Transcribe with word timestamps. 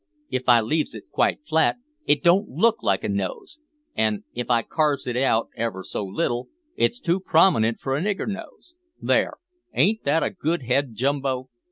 if 0.31 0.49
I 0.49 0.61
leaves 0.61 0.95
it 0.95 1.11
quite 1.11 1.45
flat, 1.45 1.75
it 2.07 2.23
don't 2.23 2.49
look 2.49 2.77
like 2.81 3.03
a 3.03 3.07
nose, 3.07 3.59
an' 3.95 4.23
if 4.33 4.49
I 4.49 4.63
carves 4.63 5.05
it 5.05 5.15
out 5.15 5.49
ever 5.55 5.83
so 5.83 6.03
little, 6.03 6.49
it's 6.75 6.99
too 6.99 7.19
prominent 7.19 7.79
for 7.79 7.95
a 7.95 8.01
nigger 8.01 8.27
nose. 8.27 8.73
There, 8.99 9.33
ain't 9.75 10.03
that 10.05 10.23
a 10.23 10.31
good 10.31 10.63
head, 10.63 10.95
Jumbo?" 10.95 11.49